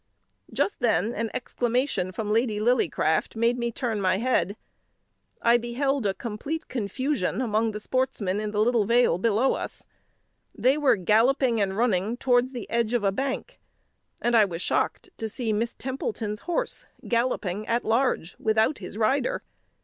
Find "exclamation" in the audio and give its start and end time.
1.31-2.11